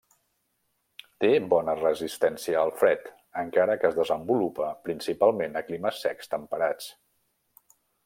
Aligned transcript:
Té 1.25 1.29
bona 1.53 1.75
resistència 1.81 2.63
al 2.63 2.73
fred 2.81 3.05
encara 3.43 3.77
que 3.83 3.89
es 3.93 4.01
desenvolupa 4.01 4.73
principalment 4.89 5.63
a 5.63 5.67
climes 5.71 6.05
secs 6.09 6.37
temperats. 6.37 6.93